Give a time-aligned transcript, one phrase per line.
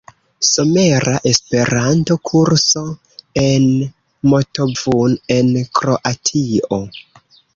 [0.49, 2.83] Somera Esperanto-Kurso
[3.43, 3.67] en
[4.31, 6.83] Motovun en Kroatio.